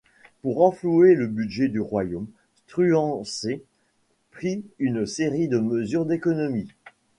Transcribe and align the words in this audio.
Pour 0.41 0.57
renflouer 0.57 1.13
le 1.13 1.27
budget 1.27 1.67
du 1.67 1.79
royaume, 1.79 2.25
Struensee 2.65 3.61
prit 4.31 4.63
une 4.79 5.05
série 5.05 5.47
de 5.47 5.59
mesures 5.59 6.07
d'économie. 6.07 6.69